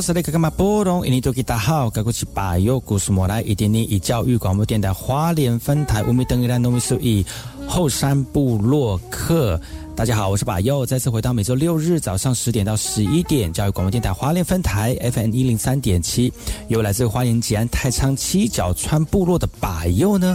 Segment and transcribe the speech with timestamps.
[0.00, 0.48] 是那个嘛？
[0.50, 7.24] 波隆，印尼多吉大好，该过去把右故事莫来，一点点以教育广播电台花莲分台五米等于兰农米数一
[7.66, 9.60] 后山部落客。
[9.94, 16.32] 大家好，我是把右，再次回到每周六日早上十点到十一点，教育广播电台花莲分台 FM 一零三点七，
[16.68, 20.34] 由来自花莲吉安太仓七角川部落的把右呢。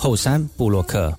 [0.00, 1.12] 后山布洛克。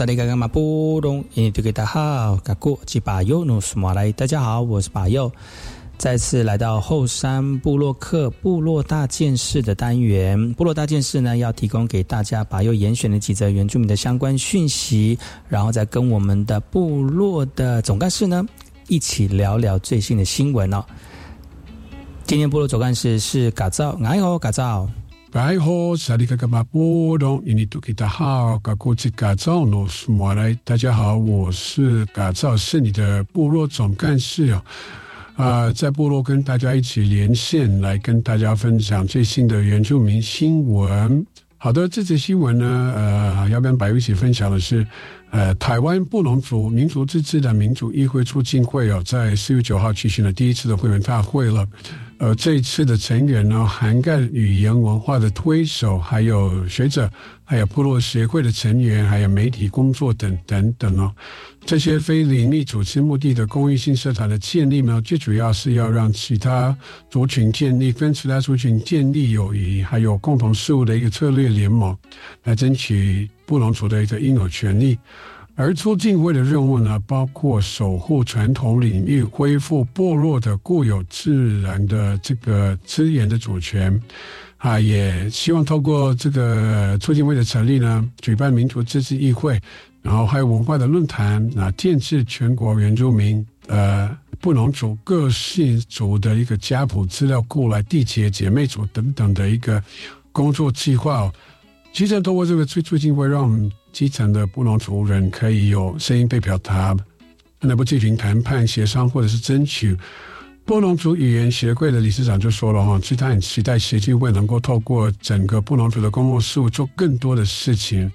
[0.00, 5.30] 萨利嘎嘎马布隆，印度给大家好，嘎古吉巴尤努斯马来，大家好，我是巴尤，
[5.98, 10.54] 再次来到后山部落客部落大件事的单元。
[10.54, 15.18] 部落大件事呢，要提供给大家巴尤严选的几则原住民的相关讯息，
[15.50, 18.42] 然后再跟我们的部落的总干事呢
[18.88, 20.82] 一起聊聊最新的新闻哦。
[22.24, 24.88] 今天部落总干事是嘎造，哎呦，嘎造。
[25.32, 34.64] 大家好，萨利卡卡马波东，印尼土吉达好，噶古吉噶造诺斯马来，大家好，我是噶造是你的部落总干事啊，
[35.36, 41.24] 啊，在部落跟大家一起连线，来跟大家分享最新的原住民新闻。
[41.56, 44.84] 好的，这则新闻呢，呃，要跟白玉一起分享的是，
[45.30, 51.66] 呃，台湾布农族民族自治的民主议会促进会哦，在四月九号举行了第一次的会员大会了。
[52.18, 57.10] 呃，这一次的成员呢，涵盖语言文化的推手，还有学者，
[57.44, 61.10] 还有部落协会的成员，还有媒体工作等等等哦。
[61.64, 66.76] 这些非盈利组织目的的公益性社团的建立呢，最主要是要让其他
[67.08, 71.96] 族群建立跟其他族群建立友谊，还有共同事务的一个策略联盟，
[72.44, 74.96] 来争取布隆族的一个应有权利。
[75.56, 84.00] 而促进会的任务呢，包括守护传统领域、恢复部落的固有自然的这个资源的主权，
[84.56, 89.60] 啊，也希望透过这个促进会的成立呢，举办民族自治议会，
[90.00, 94.08] 然后还有文化的论坛，啊，建制全国原住民呃
[94.40, 99.82] 布农族各姓族的一个家谱资料库，来缔结姐妹族等等的一个
[100.32, 101.30] 工作计划。
[101.92, 106.96] 其实通过这个促促进会，让基层的布农族人可以有声音被表达，
[107.60, 109.96] 那不进行谈判协商或者是争取。
[110.64, 118.10] 布农族语言协会的理事长就说了哈，其实他很期待协进会能够透过整个布农族的公共事务做更多的事情。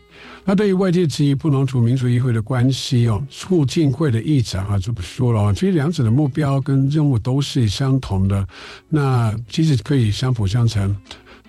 [0.45, 8.48] 那对于外界质疑布农族民族议会的关系哦，促进会的议长啊就不说了，其实两者的目标跟任务都是相同的，
[8.88, 10.95] 那其实可以相辅相成。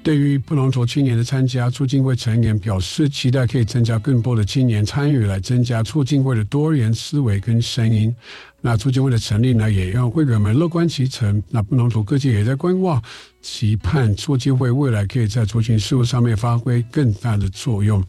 [0.07, 8.15] 对于布隆族青年的参加，促进会成员表示期待可以增加更多的青年参与，来增加促进会的多元思维跟声音。
[8.61, 11.43] 那促进会的成立呢，也让会员们乐观其成。
[11.51, 13.03] 那布隆族各界也在观望，
[13.43, 18.01] 期盼促进会未来可以在族群事务上面发挥更大的作用。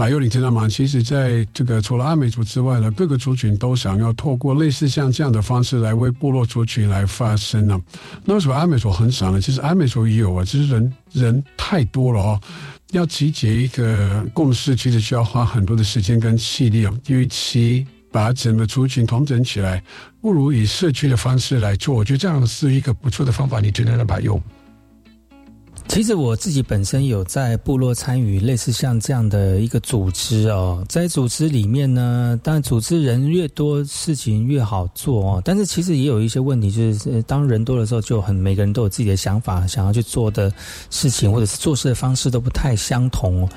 [0.00, 0.66] 马友，你知道吗？
[0.66, 7.78] 其实，在这个除了阿美族之外呢，各个族群都想要透过类似像这样的方式来为部落族群来发声呢。
[8.24, 9.38] 那为什么阿美族很少呢？
[9.38, 12.40] 其实阿美族也有啊，只是人人太多了哦，
[12.92, 16.98] 要集结一个共识，其实需要花很多的时间跟气力哦。
[17.08, 19.84] 与其把整个族群统整起来，
[20.22, 21.94] 不如以社区的方式来做。
[21.94, 23.60] 我觉得这样是一个不错的方法。
[23.60, 24.40] 你觉得呢，马友？
[25.90, 35.42] 其实我自己本身有在部落参与类似像这样的一个组织哦，在组织里面呢，当然组织人越多，事情越好做哦。
[35.44, 40.48] 但是其实也有一些问题，就是当人多的时候，就很每个人都有自己的想法，想要去做的
[40.90, 43.48] 事情，或者是做事的方式都不太相同。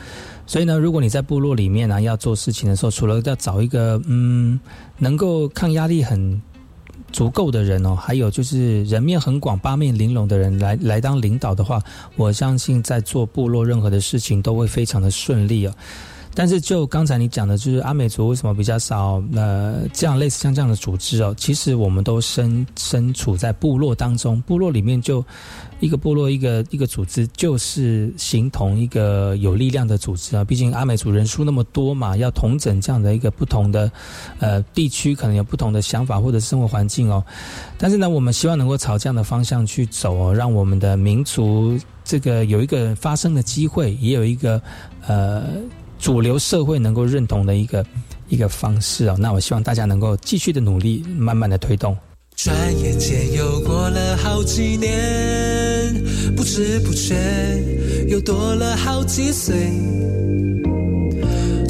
[0.48, 4.60] 所以呢，如果你在部落里面呢要做事情的时候，除了要找一个嗯
[4.98, 6.42] 能够抗压力很。
[7.14, 11.82] 足够的人哦，还有就是人面很广、八面玲珑的人来来当领导的话，
[12.18, 15.74] 我相信在做部落任何的事情都会非常的顺利啊。
[16.34, 19.22] 但是就刚才你讲的，就是阿美族为什么比较少？
[19.34, 25.24] 呃，这样类似像这样的组织哦，其实我们都身身处在部落当中，部落里面就。
[25.80, 30.42] 一个部落，一个一个组织，就是形同一个有力量的组织啊。
[30.42, 33.92] 毕竟阿美族人数那么多嘛，要统整这样的一个不同的
[34.40, 37.22] 呃地区，可能有不同的想法或者生活环境哦。
[37.78, 44.62] 但是呢，我们希望能够朝这样的方向去走哦，让我们的民族这个有一个发生的机会，也有一个
[45.06, 45.44] 呃
[46.04, 47.86] 主流社会能够认同的一个
[48.28, 49.16] 一个方式哦。
[49.18, 51.96] 那我希望大家能够继续的努力，慢慢的推动。
[52.36, 56.04] 转眼间又过了好几年，
[56.36, 57.16] 不知不觉
[58.10, 59.56] 又多了好几岁。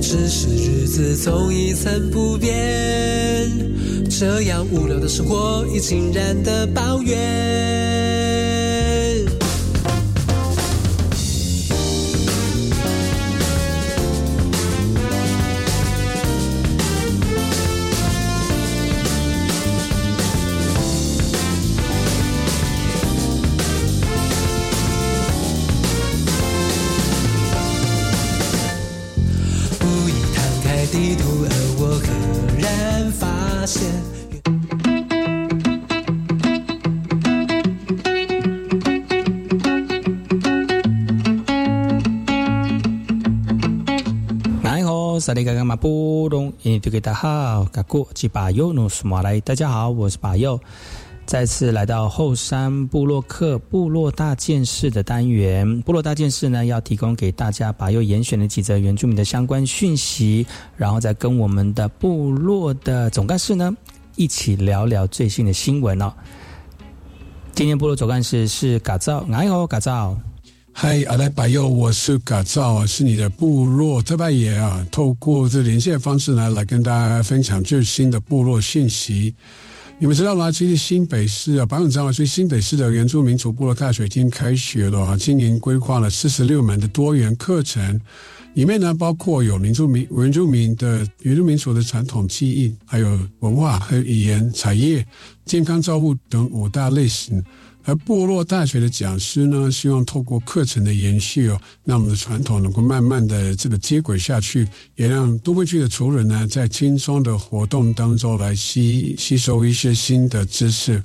[0.01, 2.51] 只是日子总一成不变，
[4.09, 8.02] 这样无聊的生活已经然的抱怨。
[45.23, 50.59] 萨利嘎嘎马布隆，印尼对给大家好，嘎古吉巴尤努苏马来，大家好，我是巴尤，
[51.25, 55.81] 再次来到后山部落客部落大件事的单元。
[55.83, 63.73] 部落大件事呢，要提供给大家巴尤严选的几则原住民的相关讯息，然后再跟我们的部落的总干事呢
[64.17, 66.11] 一起聊聊最新的新闻哦。
[67.53, 70.17] 今天部落总干事是嘎造，你好，嘎造。
[70.75, 74.85] 嗨，阿来百佑，我是嘎造啊，是你的部落特派员啊。
[74.91, 79.33] 透过这连线方式呢，来跟大家分享最新的部落信息。
[79.99, 80.51] 你们知道吗？
[80.51, 85.15] 其实新北市啊，保永章啊，所以新北市的原住民族部落大学已经开学了啊。
[85.15, 88.01] 今年规划了四十六门的多元课程，
[88.55, 95.05] 里面呢包括有原住民、原住民的原住民族的传统技艺，还有文化和语言、产业、
[95.45, 97.41] 健康照护等五大类型。
[97.85, 111.03] 而部落大学的讲师呢，希望透过课程的延续哦，让我们的传统能够慢慢的这个接轨下去，也让都会区的族人呢，在轻松的活动当中来吸吸收一些新的知识。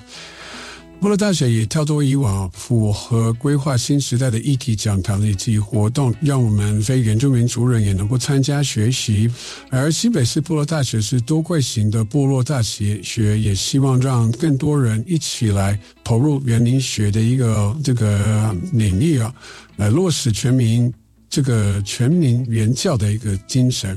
[1.00, 9.30] 部落大学也跳脱以往，符合规划新时代的议题讲堂以及活动，让我们非原住民族人也能够参加学习。
[9.70, 19.32] 而新北市部落大学是多块型的部落大学，学也希望让更多人一起来投入园林学的一个这个领域啊，
[19.76, 20.92] 来落实全民
[21.30, 23.96] 这个全民原教的一个精神。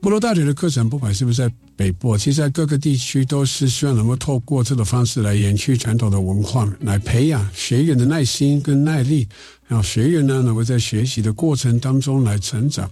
[0.00, 9.26] 部落大学的课程，不管是不是在北部，其实在各个地区都是希望能够透过这种方式来延续传统的文化，来培养学员的耐心跟耐力，
[9.66, 12.88] 让学员呢能够在学习的过程当中来成长。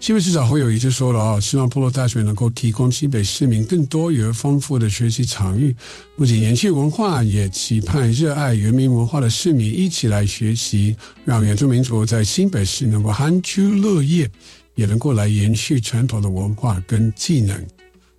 [0.00, 5.74] 新北市长会有一就说了啊，希望部落大学能够提供新北市民更多元丰富的学习场域，
[6.16, 14.28] 不仅延续文化，也期盼热爱原民文化的市民一起来学习，让原住民族在新北市能够安居乐业。
[14.76, 17.64] 也能够来延续传统的文化跟技能。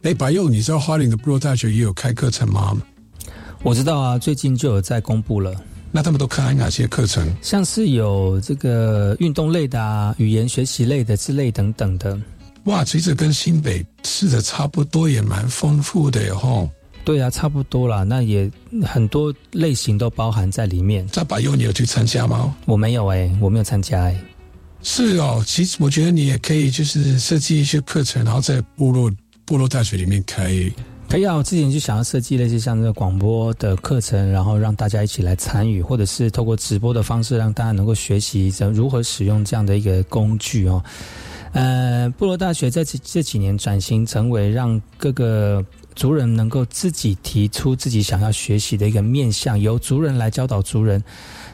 [0.05, 2.77] 哎，白佑，你知道花莲的部落大学也有开课程吗？
[3.63, 5.51] 我知道啊，最近就有在公布了。
[5.91, 7.27] 那他们都开哪些课程？
[7.41, 12.15] 像是有这个运动类的啊，语言学习类的之类等等的。
[12.65, 16.69] 哇，其实跟新北市的差不多，也蛮丰富的哟。
[17.03, 18.03] 对啊，差不多啦。
[18.03, 18.47] 那也
[18.83, 21.07] 很多类型都包含在里面。
[21.07, 22.55] 在白佑，你有去参加吗？
[22.65, 24.15] 我没有哎、我没有参加哎、
[24.83, 29.11] 是哦，其实我觉得你也可以，就是设计一些课程，然后在部落
[29.45, 30.51] 部落大学里面开。
[31.07, 40.83] 可以啊，我之前就想要设计类似像这个广播的课程，然后让大家一起来参与，或者是透过直播的方式，让大家能够学习怎如何使用这样的一个工具哦。
[41.53, 51.01] 呃，部落大学在这这几年转型成为让各个族人能够自己提出自己想要学习的一个面向，由族人来教导族人。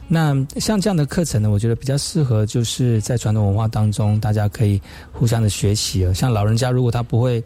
[0.08, 4.82] 那像这样的课程呢，我觉得比较适合，就是在传统文化当中，大家可以
[5.12, 6.14] 互相的学习哦。
[6.14, 7.44] 像老人家如果他不会，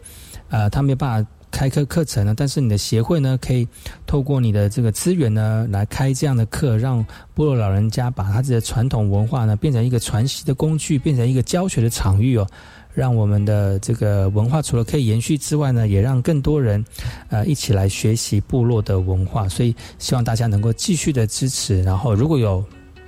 [0.50, 3.66] 呃，他没有办法开课课程呢，但是你的协会呢，可以
[4.06, 12.46] 透过你的这个资源呢，来开这样的课，让部落老人家把他自己的传统文化呢，变成一个传习的工具，变成一个教学的场域哦。
[12.92, 16.82] 让我们的这个文化除了可以延续之外呢，也让更多人，
[17.28, 19.46] 呃，一起来学习部落的文化。
[19.46, 21.82] 所以希望大家能够继续的支持。
[21.82, 22.64] 然后如果有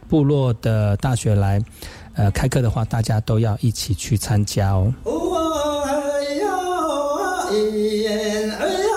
[0.07, 1.59] 部落的大学来，
[2.13, 4.93] 呃，开课的话，大家都要一起去参加哦。
[7.51, 8.88] 嘿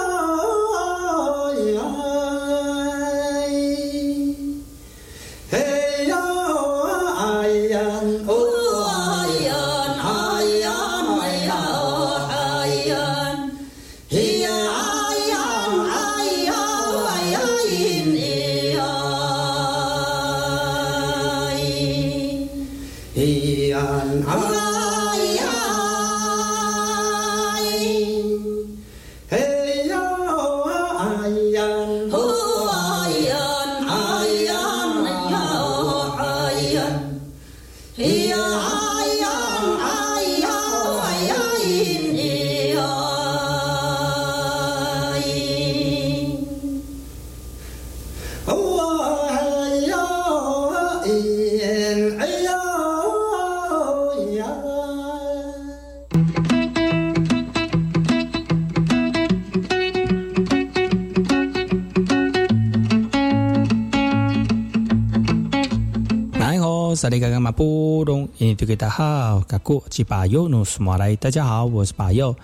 [66.93, 72.35] 萨利嘎嘎马布隆，印度给大好，嘎古吉巴尤努苏马来，大家好，我是巴尤。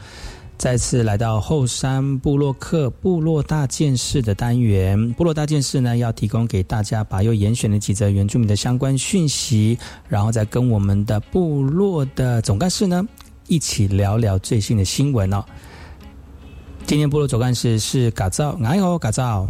[0.57, 5.13] 再次来到后山部落客部落大件事的单元。
[5.13, 9.77] 部落大件事呢，要提供给大家把又严选的几则原住民的相关讯息，
[10.09, 13.07] 然后再跟我们的部落的总干事呢
[13.47, 15.45] 一起聊聊最新的新闻哦。
[16.87, 19.47] 今天部落总干事是嘎造，哎呦，嘎造。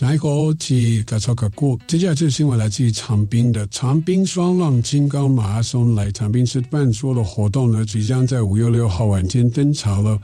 [0.00, 10.18] 来个去改造个过，接下来这个新闻来自于长滨的长滨双浪金刚马拉松，来长滨市办桌的活动呢，即将在五月六号晚间登场了。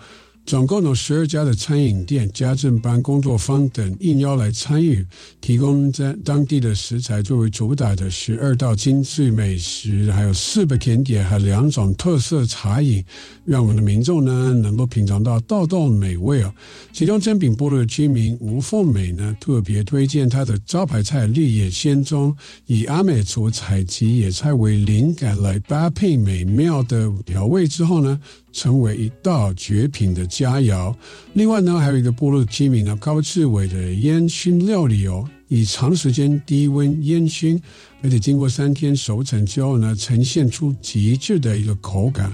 [0.47, 5.05] 总共有十二家的餐饮店、家政班、工作坊等应邀来参与，
[5.41, 13.03] 提供在当地的食材作为主打的十二道精致美食，还有四个甜点，和两种特色茶饮，
[13.47, 16.53] 让我们的民众呢能够品尝到道道美味哦。
[16.93, 22.37] 其中真品部落的居民吴凤美呢特别推荐她的招牌菜绿野仙踪，
[22.67, 28.21] 以阿美族采集野菜为灵感来搭配美妙的调味之后呢。
[28.55, 30.95] 成为一道绝品的佳肴。
[31.35, 37.61] 另外呢，还有一个部落居民呢，高志伟的烟熏料理哦，以长时间低温烟熏，
[38.01, 42.33] 而且经过三天熟成之后呢，呈现出极致的一个口感。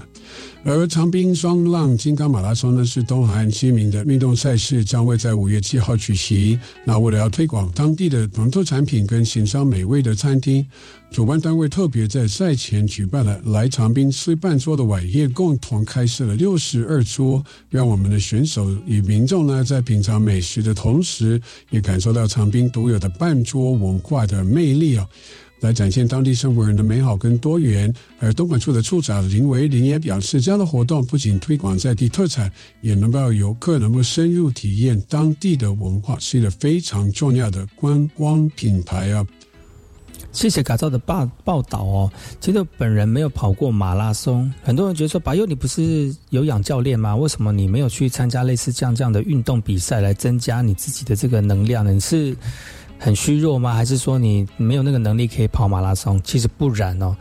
[0.63, 6.59] 而长滨双浪金刚马拉松呢，是东海岸知名的运动赛事，将会在五月七号举行。
[6.85, 10.63] 那为了要推广当地的本土产品跟欣赏美味的餐厅，
[11.11, 25.07] 主办单位特别在赛前举办了来长滨吃半桌的晚宴，共同开设了六十二桌，让我们的选手与民众呢，在品尝美食的同时，也感受到长滨独有的半桌文化的魅力啊。
[25.61, 39.25] 来展现当地生活人的美好跟多元，而东莞处的处长林维林也表示，这样的活动不仅推广在地特产，也能够游客能够深入体验当地的文化，是一个非常重要的观光品牌啊！
[40.31, 42.11] 谢谢改造的报报道哦。
[42.39, 47.15] 其实本人没有跑过马拉松，很多人觉得说，白佑你不是有氧教练吗？
[47.15, 51.91] 为什么你没有去参加类似这样这样的运动比赛，来增加你自己的这个能量呢？
[51.91, 52.35] 你是？
[53.03, 53.73] 很虚弱吗？
[53.73, 56.21] 还是说你没有那个能力可以跑马拉松？
[56.23, 57.17] 其实不然哦。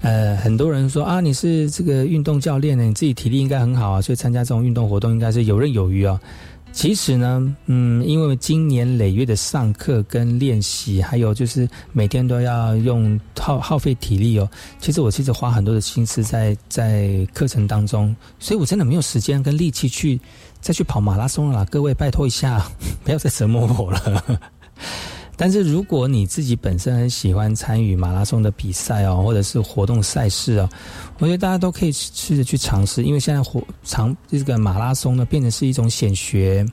[0.00, 6.20] 呃，很多人说啊，你是这个运动教练呢，你自己体力应该很好啊，所以参加这种运动活动应该是游刃有余啊。
[6.70, 14.48] 其实呢，嗯，因为经年累月的上课跟练习，还有就是每天都要用耗耗费体力哦。
[14.78, 20.20] 其实我其实花很多的心思在在课程当中，所以我真的没有时间跟力气去
[20.60, 21.66] 再去跑马拉松了啦。
[21.70, 22.64] 各位拜托一下，
[23.04, 24.40] 不要再折磨我了。
[25.36, 30.68] 但是如果你自己本身很喜欢参与马拉松的比赛哦，或者是活动赛事哦，
[31.18, 36.64] 我觉得大家都可以试着去尝试，因为现在活长这个马拉松呢变成是一种显学。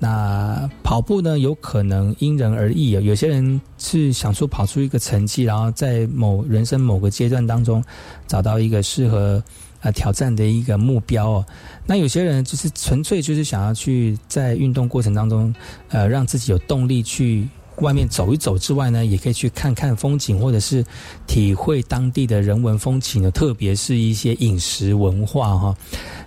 [0.00, 7.82] 那跑步呢，有可能因人而异啊，有些人是想说跑出一个成绩，然后在某人生某个阶段当中
[8.26, 9.42] 找到一个适合
[9.80, 11.46] 呃挑战的一个目标哦。
[11.84, 15.52] 那有些人就是纯粹就是想要去在运动过程当中
[15.88, 17.46] 呃让自己有动力去。
[17.80, 20.84] 外面走一走之外呢，也可以去看看风景，或者是
[21.26, 25.76] 体会当地的人文风情呢，特别是一些饮食文化哈。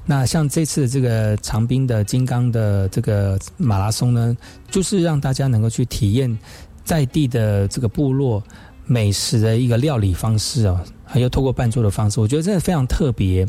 [0.05, 4.35] 那像这次这个长滨的金刚的这个马拉松呢，
[4.69, 6.37] 就是让大家能够去体验
[6.83, 8.41] 在地的这个部落
[8.85, 13.45] 美食的一个料理方式哦，还有透过伴奏的方式，我觉得真的非常特别。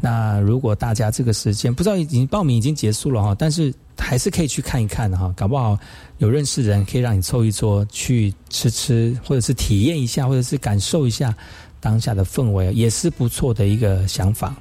[0.00, 3.72] 那如果大家这个时间不知道已经报名已经结束了哈，但是。
[3.98, 5.78] 还是可以去看一看哈，搞不好
[6.18, 11.34] 有认识人可以让你凑一桌去吃吃，或者是体验一下，或者是感受一下
[11.80, 14.54] 当下的氛围，也是不错的一个想法。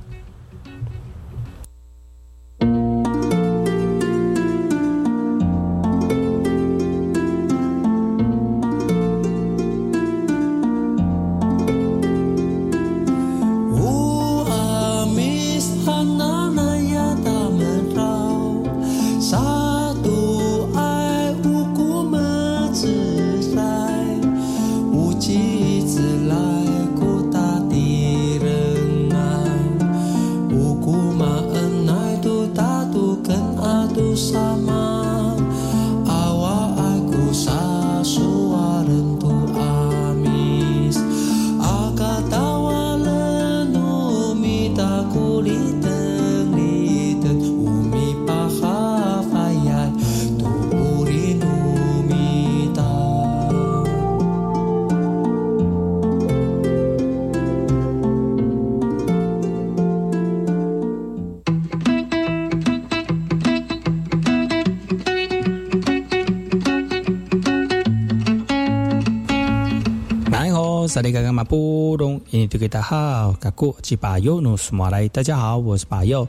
[70.93, 76.27] 萨利嘎嘎马布隆，印尼多吉达好，嘎古吉巴尤努苏马来，大家好，我是巴尤，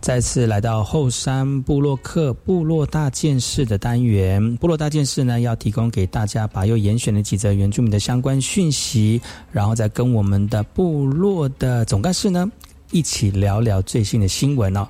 [0.00, 4.56] 再次来到后山部落客部落大件事的单元。
[4.56, 9.20] 部落大件事呢，要提供给大家巴尤严选的几则原住民的相关讯息，
[9.52, 12.50] 然后再跟我们的部落的总干事呢
[12.92, 14.88] 一起聊聊最新的新闻哦。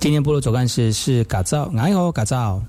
[0.00, 2.60] 今天部落总干事是嘎造，哎呦，嘎造。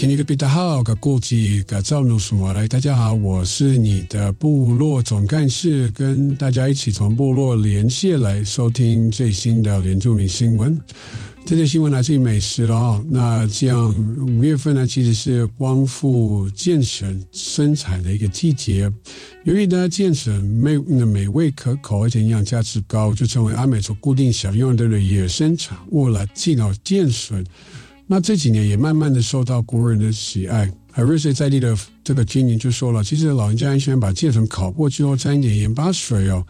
[0.00, 2.66] 听一个比较好，个过去改造弄什么来？
[2.66, 10.80] 大家好，我是你的部落总干事，跟大家一起从部落连线来收听最新的原住民新闻。
[11.44, 13.04] 这些新闻来自于美食了啊。
[13.10, 13.94] 那这样
[14.26, 18.90] 五月份呢，其实是光复健省生产的一个季节。
[19.44, 26.26] 由于呢，健省美美味可口，而且营养价值高，就成为阿美族固定享用的野生产物了。
[26.28, 27.44] 进到健省。
[28.12, 30.68] 那这几年也慢慢的受到国人的喜爱。
[30.94, 36.44] 而瑞士在地的这个经营就说了，其实老人家很喜欢把芥笋烤过之后沾一点盐巴水哦，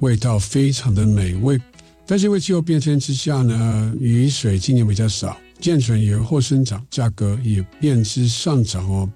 [0.00, 1.58] 味道非常的美味。
[2.06, 9.10] 但是因为气候变迁之下呢，雨水今年比较少，芥笋也后生长，价格也变之上涨哦。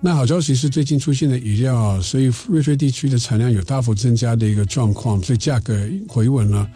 [0.00, 6.66] 那好消息是最近出现的雨料，所以瑞士地区的产量有大幅增加的一个状况，所以价格回稳了。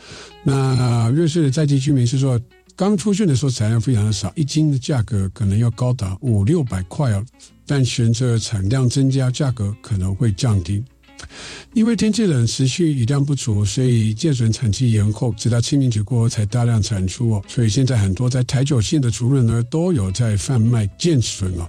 [0.45, 2.38] 那瑞士的在地居民是说。
[2.83, 7.25] 刚出现的时候产量非常的少，一斤的价格可能要高达五六百块哦。
[7.64, 10.83] 但随着产量增加，价格可能会降低。
[11.75, 17.45] 因为天气冷，持续雨量不足，所以建笋产期延后，直到清明节过后才大量产出哦。
[17.47, 21.68] 所以现在很多在台九县的族人呢，都有在贩卖建笋哦。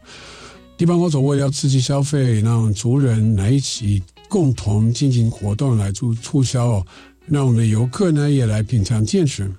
[0.80, 6.88] 地方我为了刺激消费，让族人来一起共同进行活动来做促销哦。
[7.28, 9.56] 让我们的游客呢，也来品尝建笋，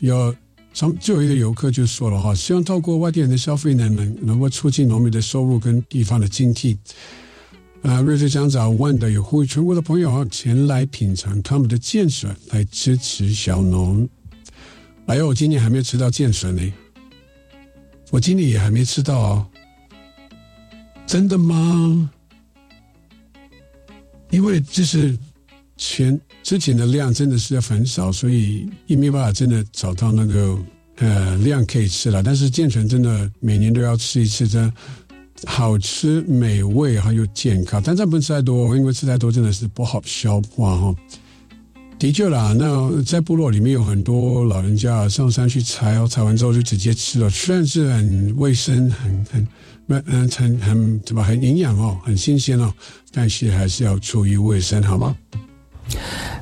[0.00, 0.34] 有。
[0.72, 6.78] 上就有一个游客就说了哈，希望透过外地人的消费呢，能能够促进农民的收入跟地方的经济。
[7.82, 14.08] 啊，瑞士长早万的有呼吁全国的朋友啊，前来品尝他们的建笋，来支持小农。
[15.06, 16.72] 哎呦，我今年还没吃到建笋呢，
[18.10, 19.46] 我今年也还没吃到哦。
[21.06, 22.10] 真的吗？
[24.30, 25.18] 因为这是。
[25.82, 30.58] 前之前的量真的是很少，所以也没办法真的找到那个
[30.96, 32.22] 呃量可以吃了。
[32.22, 34.72] 但是健全真的每年都要吃一次，真
[35.46, 37.80] 好吃、美味还有健康。
[37.84, 40.94] 但这不能吃太多，因为吃太多真的是不好消化哈。
[41.98, 49.48] 的确啦，那在部落里面有很多老人家上山去采哦，采完之后就直接吃了，虽然是很卫生、很很
[49.86, 52.72] 嗯很很怎么很营养哦，很新鲜哦，
[53.12, 55.14] 但是还是要注意卫生，好吗？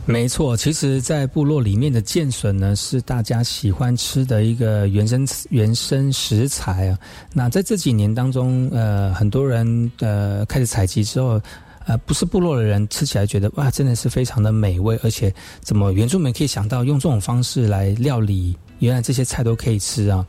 [0.07, 6.99] 没错，其实，在部落里面的剑笋呢，是大家喜欢吃的一个原生原生食材啊。
[7.35, 11.41] 那在这几年当中，呃，很多人呃开始采集之后，
[11.87, 20.27] 呃，不是部落的人吃起来觉得哇，真的是非常的美味，而且怎么原住民可以想到用这种方式来料理，原来这些菜都可以吃啊。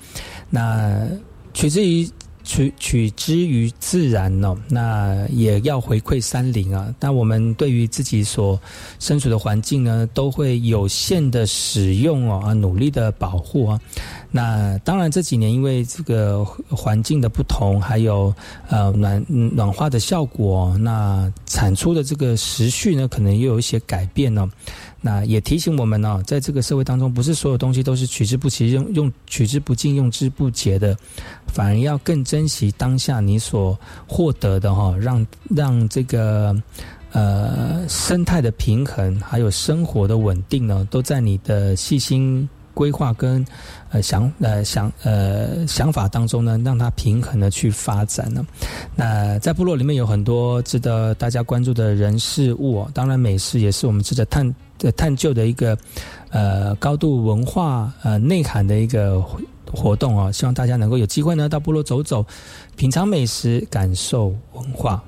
[0.50, 1.08] 那
[1.54, 2.10] 取之于。
[2.50, 6.92] 取取之于自然哦，那也要回馈山林啊。
[6.98, 8.60] 但我们对于自己所
[8.98, 13.80] 身处的环境呢，都会有限的使用哦，啊，努力的保护啊。
[14.32, 18.34] 那当然这几年因为这个环境的不同，还有
[18.68, 24.50] 呃暖暖化的效果，那产出的这个时序呢，可能又有一些改变呢。
[25.02, 30.94] 那也提醒我们呢，在这个社会当中，不是所有东西都是取之不齐、用用取之不尽、用之不竭的，
[31.48, 36.54] 反而要更珍惜当下你所获得的哈，让让这个
[37.14, 43.46] 呃生态的平衡，还有生活的稳定呢，都在你的细心规划跟
[43.92, 48.46] 呃想呃想呃想法当中呢，让它平衡的去发展呢。
[48.98, 54.54] 那在部落里面有很多值得大家关注的人事物，当然美食也是我们值得探。
[54.80, 55.78] 的探究的一个
[56.32, 59.24] 呃高度文化呃内涵的一个
[59.72, 62.26] 活动哦，希望大家能够有机会呢到部落走走，
[62.76, 65.04] 品尝美食，感受文化。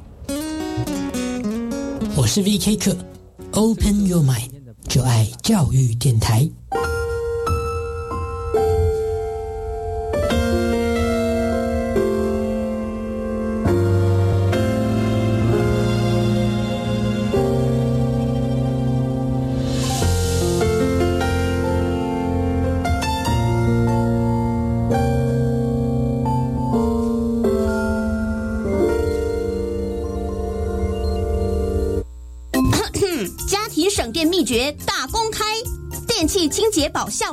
[2.15, 2.95] 我是 V K 客
[3.53, 4.51] ，Open Your Mind，
[4.87, 6.47] 就爱教育电台。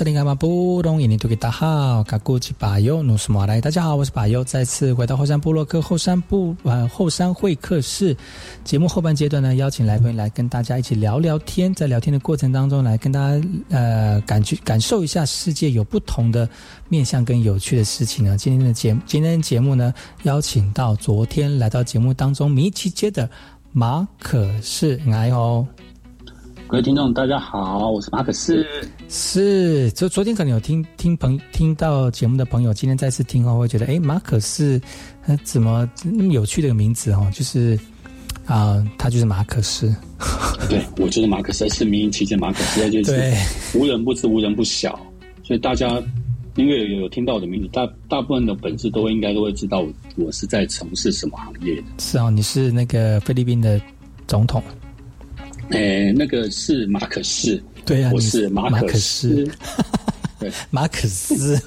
[0.00, 8.16] 萨林嘎马布隆印尼图吉大号嘎古吉巴尤努斯马来，大家好，我是巴尤，再次回到后山部落克后山部呃后山会客室。
[8.64, 16.48] 节目后半阶段呢，邀请来宾来跟大家一起聊聊天，在聊天的过程当中，来跟大家呃感觉感受一下世界有不同的
[16.88, 18.38] 面向跟有趣的事情呢。
[18.38, 23.28] 今天的节今天的节目呢，邀请到昨天来到节目当中米奇街的
[23.70, 25.66] 马可是来哦。
[26.70, 28.64] 各位听众，大家好，我是马可斯。
[29.08, 34.80] 是，就昨天可能有听听朋听到节目的朋友，今天再次听后会觉得，哎，马可斯，
[35.26, 37.28] 呃，怎么那么有趣的一个名字哦？
[37.34, 37.76] 就是
[38.46, 39.92] 啊，他就是马可斯。
[40.68, 43.34] 对，我就是马可斯，是民营旗舰马可斯，就是
[43.76, 44.96] 无人不知，无人不晓。
[45.42, 46.00] 所以大家
[46.54, 51.82] 因为有有听到我的名字，大大部分的本质都应该都会知道我是在从事什么行业的。
[51.98, 53.80] 是啊，你是那个菲律宾的
[54.28, 54.62] 总统。
[55.70, 59.48] 诶，那个是马可斯，对呀，我是马可斯，
[60.38, 61.60] 对， 马可斯。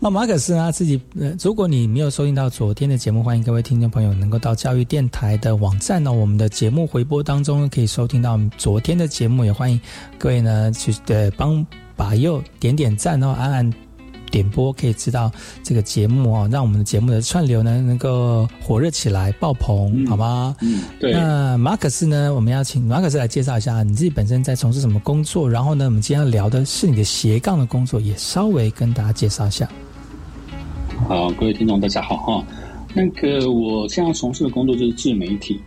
[0.00, 1.00] 那，马可斯啊，自己，
[1.42, 9.80] 如果你没有收听到昨天的节目，欢迎各位听众朋友能够到教育电台的网站呢，我们的节目回播当中可以收听到昨天的节目，也欢迎
[10.18, 13.85] 各位呢去呃帮把右点点赞哦，按按。
[14.36, 20.54] 点播可以知道这个节目哦，让我们的节目的串流呢能够火热起来、爆棚，好吗？
[20.60, 21.14] 嗯，对。
[21.14, 25.48] 那马可斯呢，我们要请马可斯来介绍一下你自己本身在从事什么工作。
[25.48, 29.66] 然后呢，我们今天要聊的是你的斜杠的工作，也稍微跟大家介绍一下。
[31.08, 32.44] 好，各位听众大家好哈。
[32.94, 35.58] 那个我现在从事的工作就是自媒体，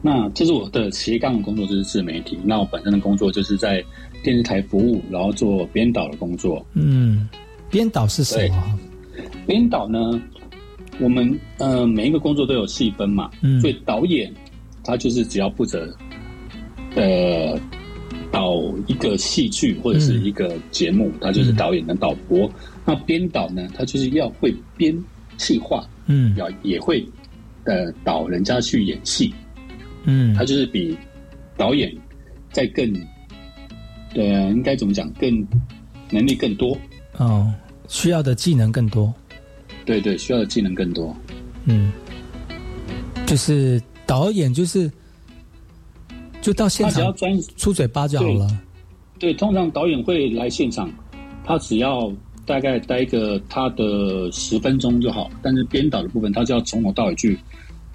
[0.00, 2.38] 那这是我的斜杠的工作，就是自媒体。
[2.44, 3.84] 那我本身的工作就是在
[4.24, 6.64] 电视台服务，然后做编导的工作。
[6.72, 7.28] 嗯。
[7.70, 8.78] 编导是什么？
[9.46, 9.98] 编导呢？
[10.98, 13.30] 我们呃，每一个工作都有细分嘛。
[13.40, 13.60] 嗯。
[13.60, 14.32] 所以导演
[14.84, 15.94] 他就是只要负责
[16.94, 17.58] 呃
[18.30, 22.50] 导一个戏剧或者是一个节目，他就是导演跟导播。
[22.84, 24.96] 那编导呢，他就是要会编
[25.38, 27.06] 戏话，嗯，要也会
[27.64, 29.32] 呃导人家去演戏，
[30.04, 30.96] 嗯，他就是比
[31.56, 31.94] 导演
[32.52, 32.92] 在更
[34.14, 35.46] 呃应该怎么讲，更
[36.10, 36.76] 能力更多。
[37.20, 37.52] 哦，
[37.86, 39.12] 需要的技能更多。
[39.84, 41.14] 对对，需要的技能更多。
[41.66, 41.92] 嗯，
[43.26, 44.90] 就是导演，就是
[46.40, 48.48] 就到现场，只要专出嘴巴就好了。
[49.18, 50.90] 对，通常导演会来现场，
[51.44, 52.10] 他只要
[52.46, 55.30] 大概待个他的十分钟就好。
[55.42, 57.38] 但是编导的部分，他就要从头到尾去，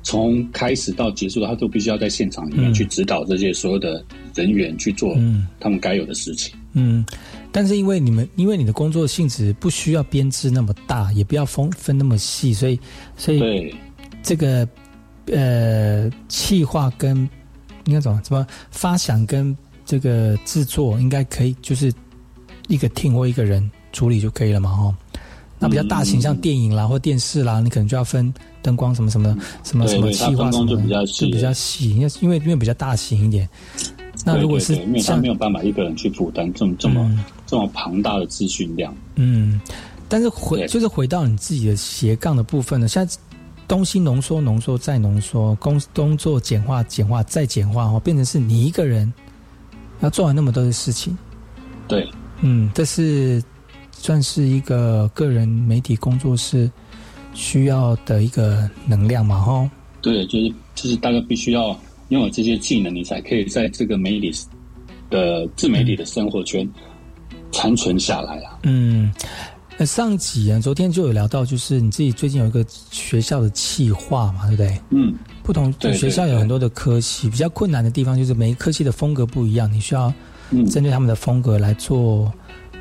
[0.04, 5.16] 从开始到结束，他都必须要在现场里面去指导这些所有的人员去做
[5.60, 6.54] 他们该有的事情。
[6.74, 7.04] 嗯。
[7.56, 12.78] 但是因为你们，因为你的工作性质不需要编制那么大，也不要分分那么细，所以，
[13.16, 13.74] 所以
[14.22, 14.68] 这个
[15.28, 17.18] 呃，气化跟
[17.86, 21.94] 应该怎么怎么发想跟这个制作，应该可以就是
[22.68, 24.98] 一个 team 或一个人处理就可以了嘛，哈。
[25.58, 33.48] 那比较大型，像电影啦或电视啦，你可能就要分灯光什么什么什么什么气化什么，就比较就比较细，因为因为因为比较大型一点。
[34.28, 39.62] 那如果是因为他没有办法一个人去负担这么这么这么庞大的资讯量，嗯，
[40.10, 43.18] 但是回就是回到你自己的斜杠的部分呢，现在
[43.68, 49.14] 东西浓缩浓缩再浓缩，工工作简化简化再简化哦，变成是你一个人
[50.00, 51.16] 要做完那么多的事情，
[51.88, 52.10] 对，
[52.42, 53.44] 嗯，这是
[53.92, 56.68] 算是一个个人媒体工作室
[57.36, 59.70] 需要的一个能量嘛，哈，
[60.02, 61.80] 对，就是就是大家必须要。
[62.10, 64.32] 拥有这些技能，你才可以在这个媒体
[65.10, 66.68] 的自媒体的生活圈
[67.52, 68.60] 残存下来啊。
[68.64, 69.14] 嗯，
[69.78, 74.82] 那上集啊，昨天就有聊到，就是你自己最近有一个学校的企划嘛，对不对？
[74.92, 75.14] 嗯，
[75.44, 80.14] 不同学校有很多的科系，比较困难的地方就是每一科系的风格不一样，你需要
[80.72, 82.32] 针对他们的风格来做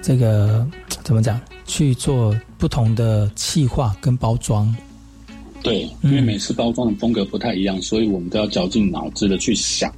[0.02, 0.66] 这个
[1.02, 1.40] 怎么讲？
[1.66, 4.74] 去做不同的企划跟包装。
[5.64, 9.90] 对，因为每次包装的风格不太一样，所以我们都要绞尽脑汁的去想，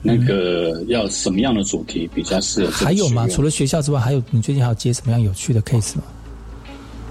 [0.00, 2.70] 那个要什么样的主题比较适合。
[2.70, 3.28] 还有吗？
[3.28, 6.04] 除了学校之外，还有你最近还有接什么样有趣的 case 吗？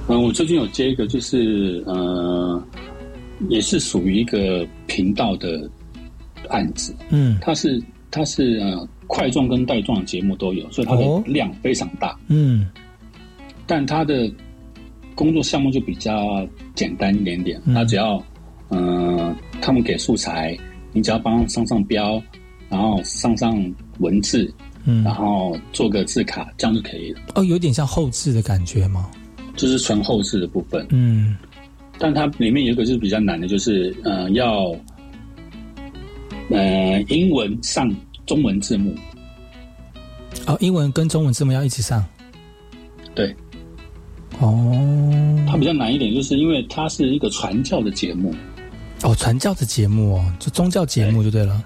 [0.08, 2.60] 嗯，我最近有接一个，就是呃，
[3.48, 5.70] 也是属于一个频道的
[6.50, 6.96] 案子。
[7.12, 7.80] 嗯，它是
[8.10, 12.18] 它是呃块状跟带状的节目都有，所以它的量非常大。
[12.28, 12.68] 嗯，
[13.68, 14.34] 但它的。
[15.16, 18.24] 工作项目就比较简单一点点，他只要，
[18.70, 20.58] 嗯，他们给素材，
[20.92, 22.22] 你只要帮上上标，
[22.70, 24.52] 然后上上文字，
[24.86, 27.22] 嗯，然后做个字卡，这样就可以了。
[27.36, 29.10] 哦，有点像后置的感觉吗？
[29.56, 31.38] 就是纯后置的部分，嗯，
[32.00, 34.76] 但它里面有一个就是比较难的，就是呃要，
[36.50, 37.88] 呃英文上
[38.26, 38.96] 中文字幕，
[40.48, 42.04] 哦，英文跟中文字幕要一起上，
[43.14, 43.36] 对。
[44.44, 48.34] 哦，它比较难一点，就是因为它是一个传教的节目。
[49.04, 51.64] 哦，传教的节目哦，就宗教节目就对了。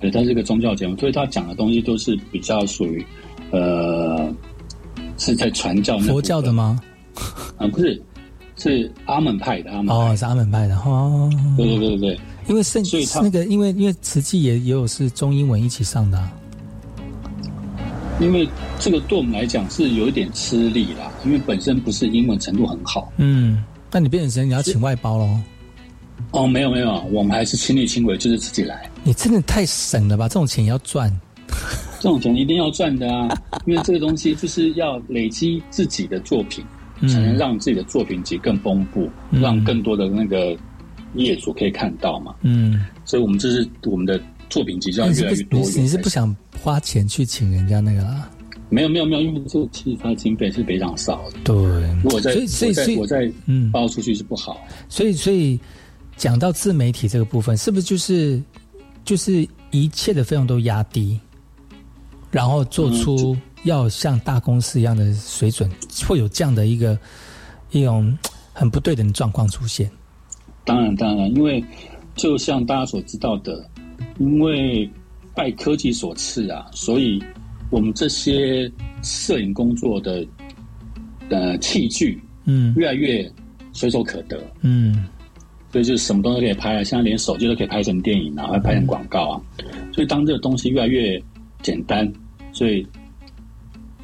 [0.00, 3.04] 对，它是一个宗教节目，所以它讲的东西都是比较属于，
[3.50, 4.32] 呃，
[5.18, 5.98] 是在传教。
[5.98, 6.80] 佛教的吗？
[7.58, 8.02] 啊，不是，
[8.56, 9.94] 是阿门派的阿门。
[9.94, 11.30] 哦，是阿门派的哦。
[11.56, 16.30] 对对对对对，因为圣，所以那个，因为因为慈济也也有是中英文一起上的。
[18.20, 18.46] 因为
[18.78, 23.10] 这个对我们来讲是有一点吃力啦，因为本身不是英文程度很好。
[23.16, 25.40] 嗯，那你变成你要请外包喽？
[26.32, 28.88] 哦，没有没有，我们还是亲力亲为，就是自己来。
[29.02, 30.28] 你真的太省了吧？
[30.28, 31.10] 这种钱要赚，
[31.98, 33.28] 这种钱一定要赚的啊！
[33.64, 36.62] 因为这个东西就是要累积自己的作品，
[37.08, 40.54] 才能让自己的作品集更丰富，让更多的那个
[41.14, 42.34] 业主可以看到嘛。
[42.42, 45.60] 嗯，所以我们这是我们的作品集就要越来越多。
[45.60, 46.36] 你是不想？
[46.62, 48.28] 花钱去请人家那个啦？
[48.68, 51.38] 没有没有没有，因为这其实它的经费是非常少的。
[51.42, 51.54] 对，
[52.04, 54.60] 我在所以所以所以我在嗯包出去是不好。
[54.88, 55.58] 所以所以
[56.18, 58.42] 讲到自媒体这个部分，是不是就是
[59.04, 61.18] 就是一切的费用都压低，
[62.30, 63.34] 然后做出
[63.64, 65.70] 要像大公司一样的水准，
[66.06, 66.98] 会有这样的一个
[67.70, 68.16] 一种
[68.52, 69.90] 很不对等的状况出现？
[70.64, 71.64] 当然当然，因为
[72.14, 73.66] 就像大家所知道的，
[74.18, 74.90] 因为。
[75.32, 77.22] 拜科技所赐啊，所以
[77.70, 78.70] 我们这些
[79.00, 80.26] 摄影工作的
[81.30, 83.30] 呃器具，嗯，越来越
[83.72, 85.06] 随手可得，嗯，
[85.70, 89.40] 所以就是什么东西都可以拍啊，现在连手机都可以拍成电影啊，还拍成广告啊。
[89.94, 91.22] 所以当这个东西越来越
[91.62, 92.12] 简单，
[92.52, 92.84] 所以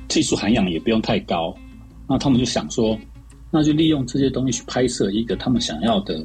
[0.09, 1.55] 技术涵养也不用太高，
[2.09, 2.97] 那他们就想说，
[3.51, 6.25] 那就利用这些东西去拍摄一个他们想要的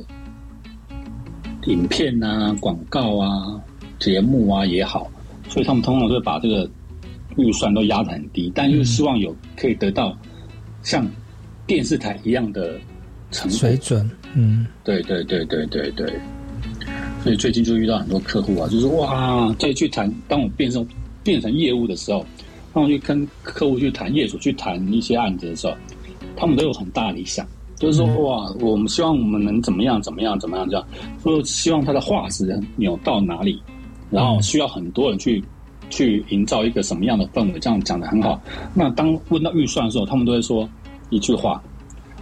[1.66, 3.60] 影片啊、广告啊。
[4.02, 5.10] 节目啊也好，
[5.48, 6.70] 所以他们通常都会把这个
[7.38, 10.18] 预算都压得很低，但又希望有可以得到
[10.84, 11.08] 像
[11.66, 12.78] 电视台一样的
[13.32, 14.10] 成水准。
[14.34, 16.20] 嗯，对对对对对对。
[17.24, 20.86] 所以最近就遇到很多客户啊，就是哇，再去谈，当我变成
[21.24, 22.26] 变成业务的时候，
[22.74, 25.76] 当我去跟客户去谈业主去谈一些案子的时候，
[26.36, 27.46] 他们都有很大理想，
[27.76, 30.88] 就是说哇，我们希望我们能怎么样怎么样怎么样这样，
[31.22, 33.62] 说希望他的画质扭到哪里。
[34.12, 35.44] 然后需要很多人去
[35.90, 37.60] 去营造一个什么样的氛围？
[37.60, 38.40] 这样讲的很好。
[38.74, 40.70] 那当问到预算的时候，他们都会说
[41.10, 41.64] 一句话：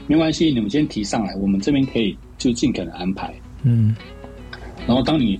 [0.07, 3.33] 没关系，你们先提上来，我们这边可以就尽可能安排。
[3.63, 3.95] 嗯。
[4.87, 5.39] 然后当你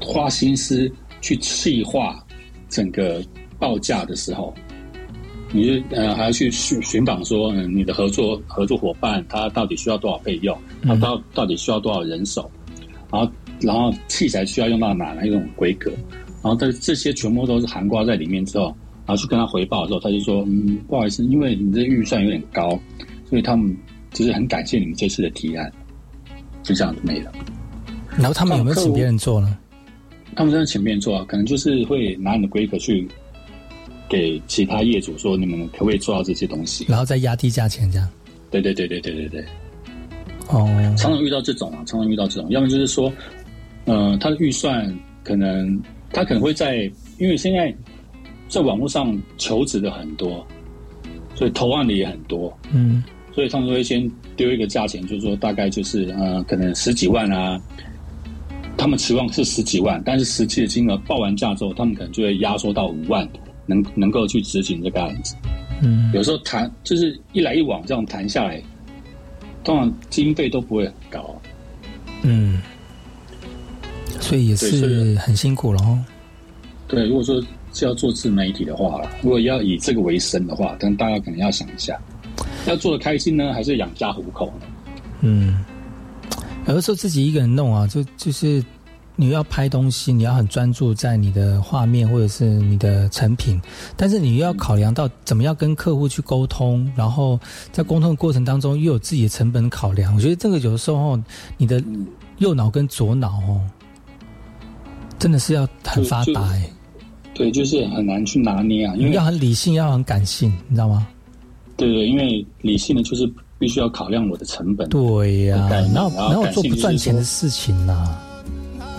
[0.00, 2.22] 花心思去细化
[2.68, 3.22] 整个
[3.58, 4.54] 报价的时候，
[5.52, 10.56] 你就呃还要去寻寻访说，嗯，你的合作合作伙伴他到底需要多少费用？
[10.82, 12.50] 他到到底需要多少人手？
[13.10, 13.30] 然后。
[13.60, 15.90] 然后器材需要用到哪哪一种规格，
[16.42, 18.74] 然后这这些全部都是含挂在里面之后，
[19.06, 22.78] 然然后去跟他回报的时候，他就说：“嗯，不好意思，因为你这预算有点高，
[23.28, 23.76] 所以他们
[24.12, 25.68] 就是很感谢你们这次的提案。”
[26.62, 27.32] 就这样子没了。
[28.16, 29.58] 然后他们有没有请别人做呢？
[30.36, 33.08] 他们真的请别人做啊，可能就是会拿你的规格去
[34.08, 36.86] 给其他业主说，你们可不可以做到这些东西？
[36.88, 38.08] 然后再压低价钱，这样。
[38.48, 39.44] 对对对对对对对。
[40.50, 40.68] 哦。
[40.96, 43.12] 常常遇到这种啊，常常遇到这种，要么就是说，
[43.90, 44.92] 呃，他的预算
[45.24, 45.80] 可能
[46.12, 47.74] 他可能会在，因为现在
[48.48, 50.46] 在网络上求职的很多，
[51.34, 52.56] 所以投案的也很多。
[52.72, 53.02] 嗯。
[53.32, 57.60] 所以他们会先丢一个价钱，就是说大概就是呃，可能十几万啊。
[58.76, 63.28] 他们期望是十几万，但是实际的金额报完价之后，他们可能就会压缩到五万，
[63.66, 65.36] 能能够去执行这个案子。
[65.82, 68.60] 嗯，有时候谈就是一来一往这样谈下来，
[69.62, 71.40] 通常经费都不会很高。
[72.22, 72.60] 嗯，
[74.30, 75.98] 所以也是很辛苦了哦。
[76.86, 82.00] 对，如果说是要做自媒体的话，如果要以这个为生的话，但大家可能要想一下，
[82.66, 84.66] 要做的开心呢，还是养家糊口呢？
[85.22, 85.64] 嗯。
[86.66, 88.62] 有的时候自己一个人弄啊，就就是
[89.16, 93.60] 你要拍东西，你要很专注在你的画面或者是你的成品，
[93.96, 97.40] 但是你又要考量到怎么样跟客户去沟通，然后
[97.72, 100.14] 在沟通的过程当中又有自己的成本考量。
[100.14, 101.18] 我觉得这个有的时候
[101.56, 101.82] 你的
[102.38, 103.60] 右脑跟左脑哦，
[105.20, 106.68] 真的是要很发达哎。
[107.32, 111.06] 对，就是很难去拿捏啊，因为要很理性，要很感性，你知道吗？
[111.76, 113.32] 对对，因为理性的就是。
[113.60, 114.88] 必须要考量我的成本。
[114.88, 118.16] 对呀，然后然后做不赚钱的事情呐。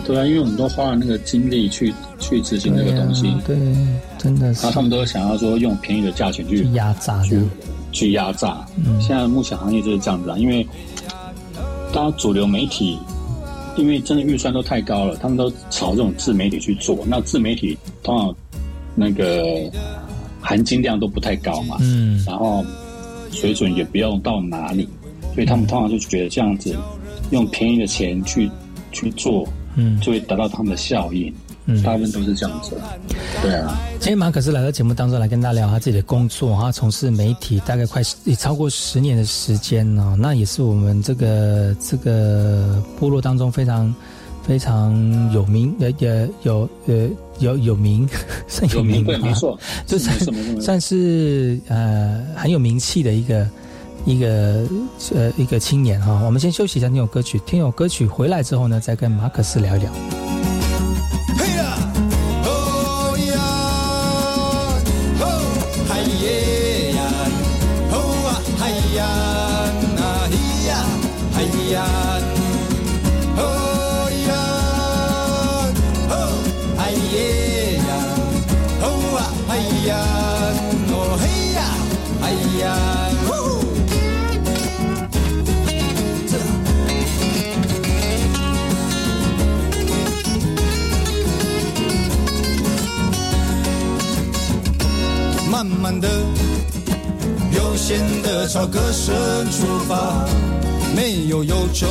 [0.05, 3.35] 对啊，因为我们都花了那个精力去去执行那个东西。
[3.43, 3.57] 对，
[4.19, 4.61] 真的是。
[4.61, 7.41] 然后他们都想要说用便宜的价钱去压榨，去
[7.91, 8.63] 去压榨。
[8.85, 10.63] 嗯，现在目前行业就是这样子啊，因为
[11.91, 12.99] 大家主流媒体，
[13.77, 16.99] 因为真的预算都太高了，他们都朝这种自媒体去做。
[17.07, 18.35] 那自媒体通常
[18.95, 19.71] 那个
[20.39, 21.77] 含金量都不太高嘛。
[21.81, 22.63] 嗯，然后。
[23.33, 24.85] 水准也不用到哪里，
[25.33, 26.75] 所以他们通常就觉得这样子
[27.29, 28.51] 用便宜的钱去
[28.91, 29.47] 去做，
[29.77, 31.33] 嗯，就会达到他们的效应。
[31.65, 32.71] 嗯，大部分都是这样子。
[33.41, 40.15] 对啊，今天马可是来到节目当中来跟大家聊他自己的工作，他从事媒体大概快也超过十年的时间呢。
[40.19, 43.93] 那也是我们这个这个部落当中非常
[44.43, 44.93] 非常
[45.33, 47.09] 有名呃也有呃。
[47.39, 48.07] 有有名，
[48.47, 49.57] 算有名对，没错，
[49.87, 50.15] 就算
[50.61, 53.49] 算是呃很有名气的一个
[54.05, 54.63] 一个
[55.15, 56.21] 呃一个青年哈。
[56.23, 59.91] 我们先休息一下，听首歌曲，听首歌曲回来之后呢，再跟马克思聊一聊。
[98.21, 99.13] 的朝歌声
[99.51, 100.25] 出发，
[100.95, 101.87] 没有忧愁，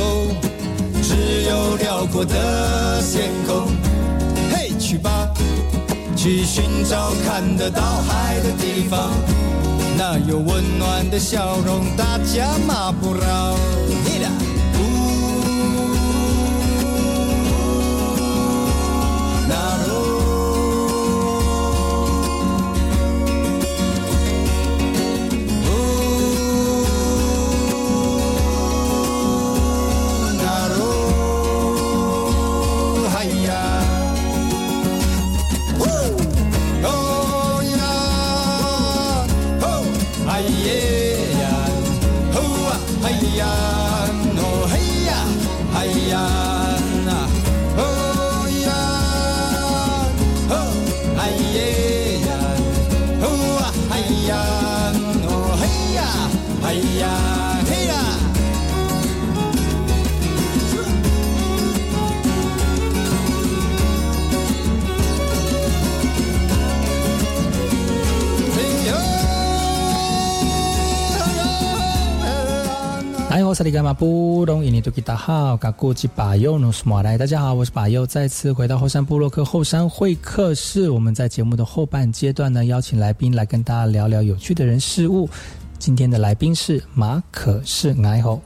[1.03, 3.67] 只有辽阔的天空。
[4.51, 5.29] 嘿，去吧，
[6.15, 9.11] 去寻找看得到海的地方，
[9.97, 13.55] 那有温暖的笑容，大家马不绕。
[73.71, 80.89] 萨利伽马布隆伊尼图吉达好，嘎古吉巴尤努斯马来，大家好，我是巴尤，再次回到后山部落克后山会客室。
[80.89, 85.29] 我们在节目的后半阶段呢，邀请来宾来跟大家聊聊有趣的人事物。
[85.79, 88.41] 今天的来宾是马可是爱吼。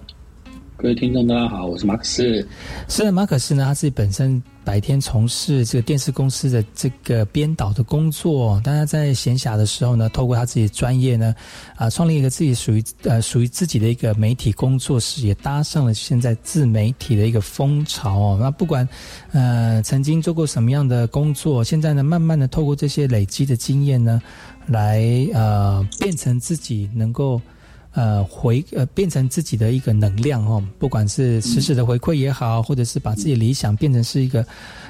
[0.78, 2.48] 各位听众，大家好，我是马克思。
[2.88, 11.36] 是马可斯呢，他自己本身白天从事这个电视公司的这个编导的工作，但他在闲暇的时候呢，透过他自己的专业呢，
[11.76, 18.38] 啊，创立一个自己属于呃属于自己的一个媒体工作室，也搭上了现在自媒体的一个风潮哦。
[18.42, 18.88] 那不管
[19.32, 24.20] 呃曾经做过什么样的工作，现在呢，慢慢的透过这些累积的经验呢，
[24.66, 27.40] 来呃变成自己能够。
[27.96, 34.46] 呃，回呃，变成自己的一个能量哦，不管是实时的回馈也好，或者是把自己理想变成是一个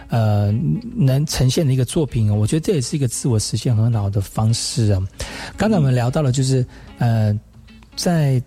[0.10, 0.51] 呃
[0.95, 4.99] 能呈现的一个作品哦，我觉得这也是一个自我实现很好的方式啊。
[5.56, 6.66] 刚才我们聊到了，就是
[6.97, 7.39] 呃，
[7.95, 8.41] 在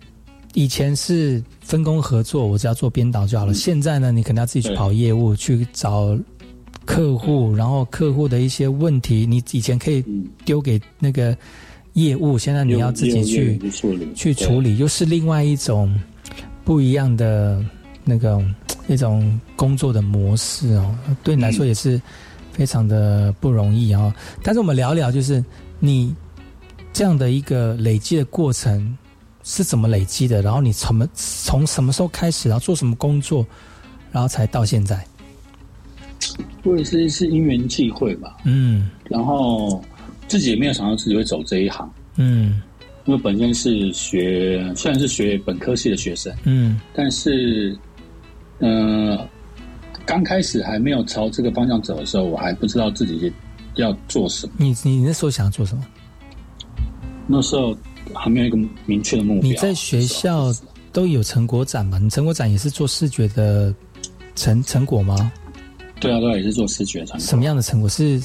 [0.53, 3.53] 以前是分工合作，我只要做编导就好了。
[3.53, 6.19] 现在呢，你可能要自己去跑业务，去找
[6.85, 10.03] 客户，然后客户的一些问题，你以前可以
[10.43, 11.33] 丢给那个。
[12.01, 13.59] 业务现在你要自己去
[14.15, 15.93] 去处理，又是另外一种
[16.63, 17.63] 不一样的
[18.03, 18.43] 那个
[18.87, 22.01] 那种工作的模式哦，对你来说也是
[22.51, 24.13] 非常的不容易啊。
[24.41, 25.43] 但是我们聊聊，就是
[25.79, 26.15] 你
[26.91, 28.97] 这样的一个累积的过程
[29.43, 30.41] 是怎么累积的？
[30.41, 33.45] 然后你从从什么时候开始，然后做什么工作，
[34.11, 35.05] 然后才到现在？
[36.63, 38.37] 我也是是因缘际会吧。
[38.43, 39.83] 嗯，然后。
[40.29, 42.61] 自己也没有想到自己会走这一行，嗯，
[43.05, 47.75] 因为本身是学，虽然是学本科系的学生，嗯，但是，
[48.59, 49.17] 嗯，
[50.05, 53.33] 刚开始还没有朝这个方向走的时候，我还不知道自己
[53.75, 54.53] 要做什么。
[54.57, 55.83] 你你那时候想做什么？
[57.25, 57.75] 那时候
[58.13, 59.49] 还没有一个明确的目标。
[59.49, 60.53] 你在学校
[60.93, 61.97] 都有成果展嘛？
[61.97, 63.73] 你成果展也是做视觉的
[64.35, 65.31] 成成果吗？
[65.99, 67.19] 对啊，对啊，也是做视觉成果。
[67.19, 68.21] 什么样的成果是？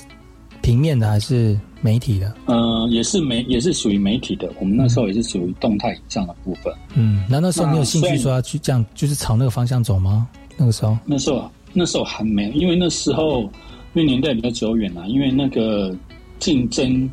[0.63, 2.35] 平面的还是媒体的？
[2.47, 4.51] 嗯，也是媒，也是属于媒体的。
[4.59, 6.73] 我们那时候也是属于动态影像的部分。
[6.95, 10.27] 嗯，那那时候你有兴趣说要去这样，就是朝那个方向走吗？
[10.57, 10.97] 那个时候？
[11.05, 13.51] 那时候，那时候还没，因为那时候因
[13.97, 15.95] 为年代比较久远了，因为那个
[16.39, 17.11] 竞争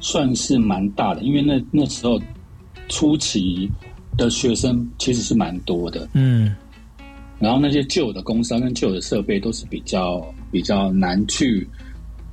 [0.00, 2.20] 算是蛮大的，因为那那时候
[2.88, 3.70] 初期
[4.16, 6.08] 的学生其实是蛮多的。
[6.14, 6.52] 嗯，
[7.38, 11.68] 然后那些旧的工商跟旧的设备都是比较比较难去。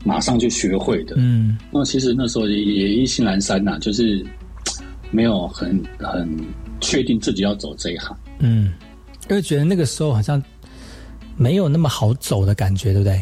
[0.08, 4.26] 马上就学会的，嗯，那其实那时候也也意兴阑珊呐，就是
[5.12, 6.26] 没有很很
[6.80, 8.72] 确定自己要走这一行，嗯，
[9.30, 10.41] 因为觉得那个时候好像
[11.36, 13.22] 没有那么好走的感觉，对不对？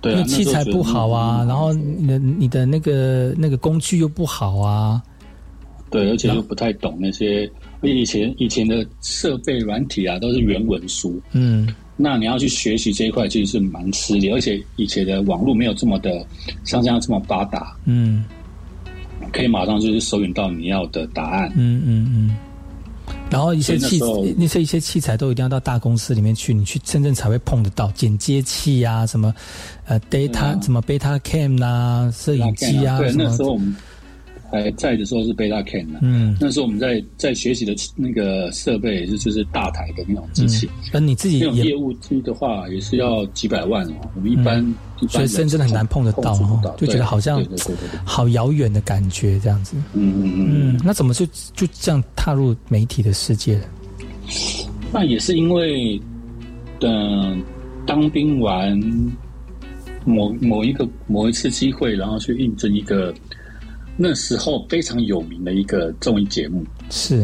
[0.00, 5.00] 对，因为器材不好啊，然后你的你的那个那个工具又不好啊，
[5.90, 7.48] 对，而且又不太懂那些，
[7.82, 11.68] 以前以前的设备软体啊都是原文书，嗯。
[12.02, 16.24] 那你要去学习这一块，其实是蛮吃力，而且以前的网络没有这么的
[16.64, 18.24] 像这样这么发达，嗯，
[19.30, 22.36] 可以马上就是搜寻到你要的答案，嗯嗯嗯。
[23.30, 24.00] 然后一些器
[24.38, 29.34] 那些一些器材都一定要到大公司里面去，你去真正才会碰得到剪接器啊，什么
[29.84, 33.76] 呃 data 什么 beta cam 啊，摄影机啊，对，那时候我们。
[34.50, 43.92] 还在的时候是 Beta Can 的，嗯，那时候我们在在学习的那个设备是就是大台的那种机器，那你自己那种业务机的话也是要几百万哦。
[44.16, 44.62] 我们一般
[45.08, 47.44] 学生真的很难碰得到哦，就觉得好像
[48.04, 49.76] 好遥远的感觉这样子。
[49.94, 51.24] 嗯嗯嗯，那怎么就
[51.54, 53.60] 就这样踏入媒体的世界？
[54.92, 56.00] 那也是因为，
[56.80, 57.40] 嗯，
[57.86, 58.76] 当兵完
[60.04, 63.14] 某某一个某一次机会，然后去应征一个。
[64.02, 67.22] 那时候非常有名的一个综艺节目是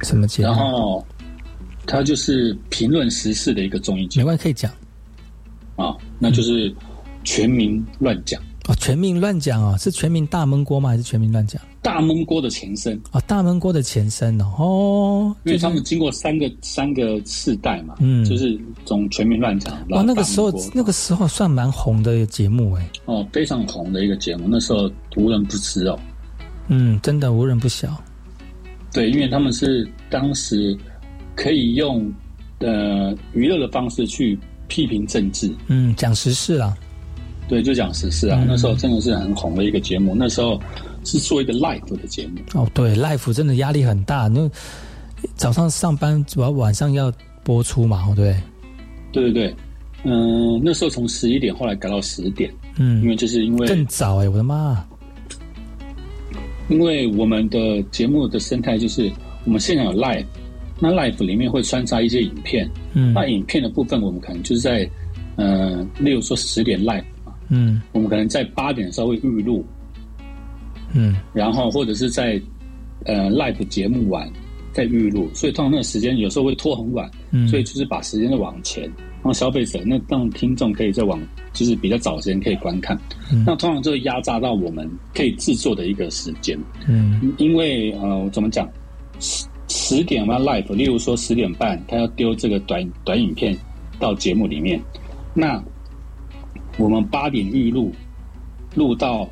[0.00, 0.48] 什么节目？
[0.48, 1.06] 然后
[1.86, 4.72] 它就是评论时事的一个综艺节目，没关系可以讲
[5.76, 6.74] 啊，那就是
[7.22, 10.88] 全民乱讲哦，全民乱讲啊，是全民大闷锅吗？
[10.88, 11.60] 还是全民乱讲？
[11.82, 13.00] 大闷锅的前身。
[13.10, 25.98] 啊，大闷锅的前身哦，因为他们经过三个三个世代嘛，嗯，就是从全民乱讲哇，那个时候那个时候算蛮红的节目哎，哦，非常红的一个节目，那时候无人不知哦，
[26.68, 27.88] 嗯，真的无人不晓，
[28.92, 30.76] 对，因为他们是当时
[31.34, 32.12] 可以用
[32.58, 36.76] 呃娱乐的方式去批评政治，嗯，讲时事啊，
[37.48, 40.60] 对，就讲时事啊，那时候真的是很红的一个节目，那时候。
[41.04, 42.40] 是做一个 live 的节目。
[42.54, 44.28] 哦，对，live 真的压力很大。
[44.28, 44.50] 那
[45.34, 48.34] 早上上班，主要晚上要播出嘛，对，
[49.12, 49.56] 对对对，
[50.04, 54.82] 嗯，那时候从十一点后来改到十点，嗯，因为就是因为更早哎，我的妈！
[56.68, 59.10] 因为我们的节目的生态就是
[59.44, 60.24] 我们现场有 live，
[60.78, 64.88] 那 live 里面会穿插一些影片，嗯，那影片的部分我们可能就是在，
[65.36, 67.04] 呃，例如说十点 live，
[67.48, 69.64] 嗯，我们可能在八点的时候会预录。
[70.94, 72.40] 嗯，然后或者是在
[73.06, 74.30] 呃 live 节目完，
[74.72, 77.46] 在预录，所以通常那个时间有时候会拖很晚，嗯。
[77.48, 78.90] 所以就是把时间再往前，
[79.24, 81.20] 让消费者那让听众可以再往
[81.52, 82.98] 就是比较早时间可以观看。
[83.32, 83.44] 嗯。
[83.46, 87.32] 那通常就会压榨到我们可以制作的一个时间，嗯。
[87.38, 88.68] 因为呃怎么讲，
[89.18, 93.56] 十十点嘛 live，例如说十点半他要丢这个短短影片
[93.98, 94.80] 到节目里面，
[95.32, 95.62] 那
[96.78, 97.92] 我们八点预录，
[98.74, 99.28] 录到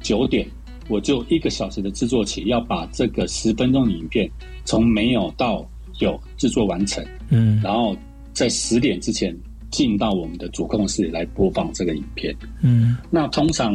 [0.00, 0.46] 九点，
[0.88, 4.28] 我就一个小时的制作期，要把这个十分钟的影片
[4.64, 5.64] 从没有到
[6.00, 7.60] 有制作完成，嗯。
[7.62, 7.96] 然后
[8.32, 9.36] 在十点之前
[9.70, 12.34] 进到我们的主控室来播放这个影片。
[12.62, 12.96] 嗯。
[13.10, 13.74] 那通常，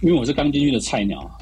[0.00, 1.36] 因为我是刚进去的菜鸟啊，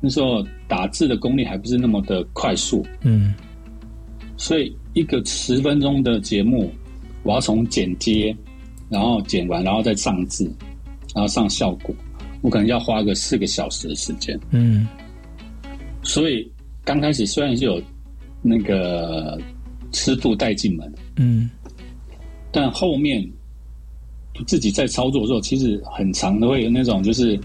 [0.00, 3.34] 那时候打字的功力还不是那么的快速，嗯。
[4.36, 6.72] 所以一个十分钟的节目，
[7.24, 8.34] 我要从剪接，
[8.88, 10.44] 然后剪完，然后再上字，
[11.14, 11.94] 然后上效果，
[12.42, 14.38] 我可能要花个四个小时的时间。
[14.50, 14.86] 嗯
[16.02, 16.50] 所以
[16.84, 17.80] 刚开始虽然是有
[18.40, 19.38] 那个
[19.92, 21.50] 师傅带进门，嗯
[22.50, 23.24] 但后面
[24.46, 27.38] 自己在操作的时候，其实很长的会有那种就是，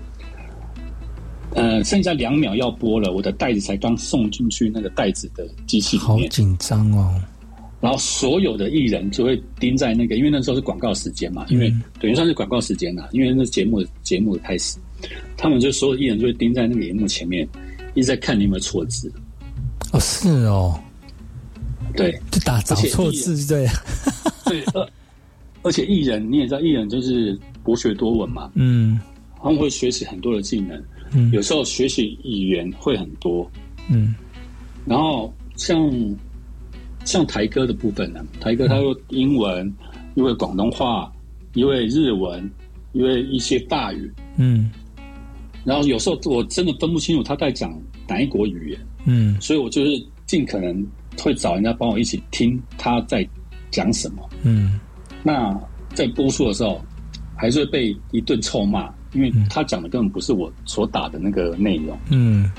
[1.54, 7.22] 呃，剩下两秒要播了，我的袋子才刚送进去那个袋子的机器里面，好紧张哦。
[7.82, 14.78] 然后所有的艺人就会盯在那个，因为那时候是广告时间嘛，因为等于算是广告时间啦，因为那节目节目的开始，
[15.38, 17.48] 他们就所有艺人就会盯在那个荧幕前面，
[17.94, 19.12] 一直在看你有没有错字。
[19.92, 20.80] 哦，是哦，
[21.96, 23.68] 对，就打找错字，对，
[24.46, 24.90] 对，而
[25.64, 29.00] 而且艺人 你也知道，艺人就是博学多闻嘛，嗯。
[29.44, 30.84] 他们会学习很多的技能，
[31.14, 31.32] 嗯。
[31.32, 33.50] 有时候学习语言会很多，
[33.90, 34.16] 嗯。
[34.86, 35.92] 然后像
[37.04, 39.72] 像台歌的部分呢，台歌它有英文，
[40.16, 41.12] 因为广东话，
[41.54, 42.50] 因为日文，
[42.94, 44.72] 因为一些大语，嗯
[45.66, 50.86] 然后有时候我真的分不清楚他在讲哪一国语言，嗯所以我就是尽可能
[51.20, 53.28] 会找人家帮我一起听他在
[53.72, 54.30] 讲什么。
[54.44, 54.80] 嗯
[55.24, 55.60] 那
[55.94, 56.80] 在播出的时候，
[57.36, 61.98] 还是会被一顿臭骂，因为他讲的根本不是我所打的那个内容。
[62.12, 62.50] 嗯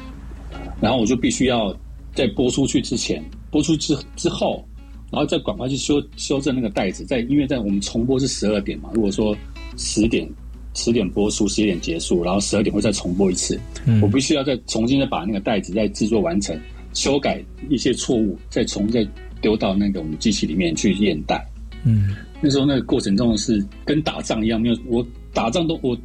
[0.81, 1.75] 然后我就必须要
[2.13, 4.67] 在播出去之前，播出之之后，
[5.13, 7.05] 然后再赶快去修修正那个袋子。
[7.05, 9.37] 在因为在我们重播是十二点嘛，如果说
[9.77, 10.29] 十点
[10.77, 16.57] 十点播出，十一点结束，然后十二点会再重播一次，嗯我必须要再重新的把那个袋子再制作完成，
[16.93, 19.05] 修改一些错误，再重再
[19.41, 21.45] 丢到那个我们机器里面去验袋。
[21.85, 25.97] 嗯，那时候那个过程中是跟打仗一样，没有我打仗都我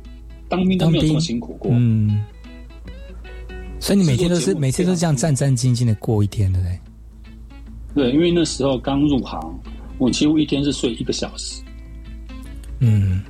[0.47, 1.71] 当兵都没有这么辛苦过。
[1.73, 2.23] 嗯，
[3.79, 6.79] 所以你每天都是每天都这样战战兢兢的过一天的嘞。
[7.93, 9.59] 对，因为那时候刚入行，
[9.97, 11.61] 我几乎一天是睡一个小时。
[12.79, 13.21] 嗯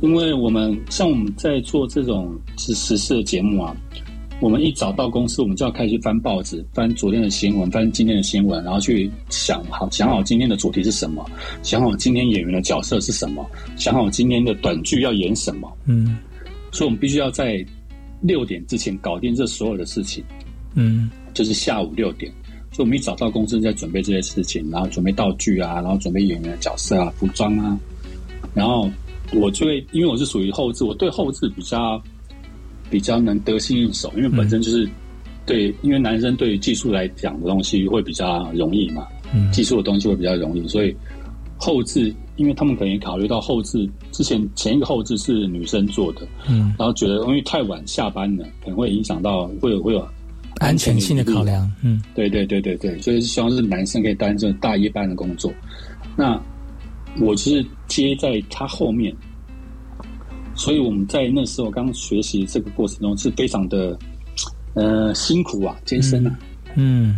[0.00, 3.74] 因为我们像我们在做这种时时事的节目啊，
[4.40, 11.24] 我们一早到公司，我们就要开始翻报纸，翻昨天的新闻，翻今天的新闻，然后去想好想好今天的主题是什么，
[11.62, 15.72] 想好今天演员的角色是什么，想好今天的短剧要演什么。
[15.86, 16.18] 嗯
[16.72, 17.64] 所以我们必须要在
[18.20, 20.24] 六点之前搞定这所有的事情，
[20.74, 22.30] 嗯就是下午六点。
[22.72, 27.78] 所以我们一早到公司在准备这些事情，然后准备道具啊，然后准备演员的角色啊、服装啊，
[28.52, 28.90] 然后
[29.34, 32.00] 我就会因为我是属于后置，我对后置比较
[32.90, 34.88] 比较能得心应手，因为本身就是、
[35.46, 40.94] 对，因为男生对于技术来讲的东西会比较容易嘛，嗯技术的东西会比较容易，所以
[41.56, 50.06] 后置，因为他们可能也考虑到后置之前前一个后置是女生做的，嗯，然后觉得因为太晚下班了，可能会影响到会有会有
[50.58, 51.70] 安全性的考量。
[51.82, 55.52] 嗯对对对对对，所以希望是男生可以担任大夜班的工作。
[56.16, 56.40] 那
[57.20, 59.14] 我就是接在他后面，
[60.54, 63.98] 所以我们在那时候刚学习这个过程中是非常的
[64.74, 66.38] 呃辛苦啊，艰深啊，
[66.74, 67.16] 嗯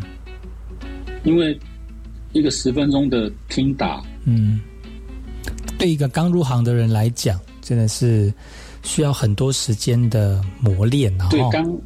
[1.24, 1.58] 因为
[2.32, 4.60] 一个十分钟的听打，嗯，
[5.78, 8.32] 对一个刚入行的人来讲，真的是
[8.82, 11.26] 需要很多时间的磨练啊。
[11.26, 11.78] 哦对刚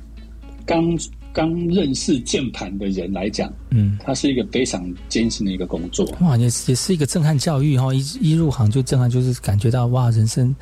[0.66, 0.98] 刚
[1.32, 6.04] 刚认识键盘的人来讲，嗯，它是一个非常艰辛的一个工作。
[6.20, 7.92] 哇，也是也是一个震撼教育哈！
[7.94, 10.54] 一一入行就震撼，就是感觉到哇，人生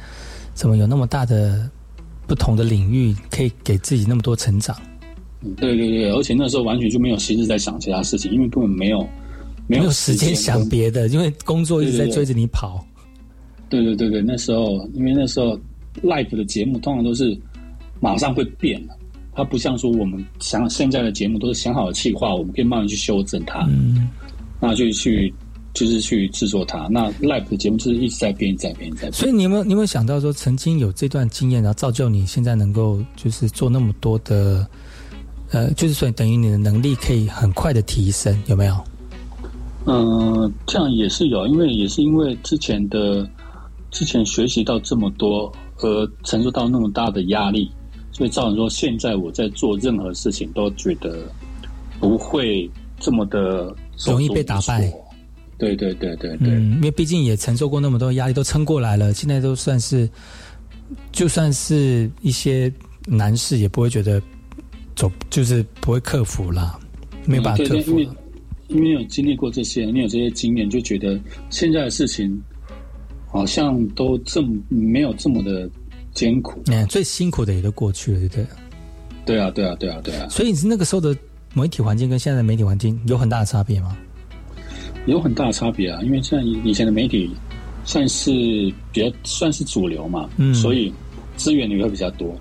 [0.54, 1.68] 怎么有那么大的
[2.26, 4.76] 不同的领域，可以给自己那么多成长。
[5.42, 9.00] 嗯对对对，而且那时候完全就没有心思在想其他事情，因为根本没有
[9.68, 12.84] 没没有时间想别的，因为工作一直在追着你跑。
[13.68, 15.56] 对对对对，那时候因为那时候
[16.02, 17.38] Life 的节目通常都是
[18.00, 18.97] 马上会变的，
[19.38, 24.08] 它不像说我们想现在的节目都是想好的计划，我们可以慢慢去修正它，嗯，
[24.60, 25.32] 那就去
[25.72, 26.88] 就是去制作它。
[26.90, 29.12] 那 live 的节目就是一直在变，一直在变，一直在变。
[29.12, 34.66] 所以你有没有你有没有想到说，曾经有这段经验，然后造就你现在能够就是做那么多的
[35.52, 38.76] 呃，就是说等于你的能力可以很快的提升，有没有？
[39.86, 43.24] 嗯，这样也是有，因为也是因为之前的
[43.92, 47.70] 之前学习到这么多，和承受到那么大的压力，
[48.18, 51.32] 所以造成说现在我在做任何事情都觉得
[52.00, 53.72] 不会这么的
[54.04, 54.92] 容易被打败。
[55.56, 60.08] 对对对对对，嗯，因为毕竟也承受过那么多压力，都撑过来了，现在都算是，
[61.12, 62.72] 就算是一些
[63.06, 64.20] 难事，也不会觉得
[64.96, 66.78] 走，就是不会克服了，
[67.24, 68.14] 没有办法克服了。
[68.68, 71.18] 因为有经历过这些，你有这些经验，就觉得
[71.50, 72.40] 现在的事情
[73.26, 75.68] 好像都这么没有这么的
[76.18, 76.60] 艰苦。
[76.66, 78.46] 嗯，最辛苦的也都过去了，对不对？
[79.24, 80.28] 对啊，对啊，对啊，对啊。
[80.28, 81.16] 所以你是那个时候的
[81.54, 83.96] 媒体环境跟现在的媒体环境有很大的差别吗？
[85.06, 87.30] 有很大的差别啊，因为像以前的媒体
[87.84, 88.30] 算是
[88.92, 90.92] 比较算是主流嘛，嗯，所以
[91.36, 92.34] 资源也会比较多。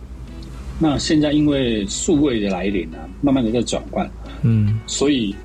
[0.79, 4.09] 那现在因为数位的来临啊，慢慢的在转换，
[4.41, 5.35] 嗯，所以。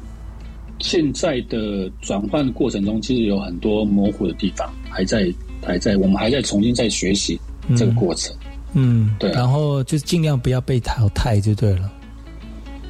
[0.85, 5.33] 现在的转换过程中，其实有很多模糊的地方，还在
[5.64, 7.39] 还在，我们还在重新在学习
[7.76, 8.34] 这个过程。
[8.74, 9.30] 嗯，对。
[9.32, 11.92] 然后就是尽量不要被淘汰就对了。